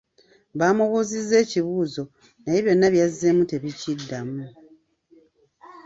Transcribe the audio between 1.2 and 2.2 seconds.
ekibuuzo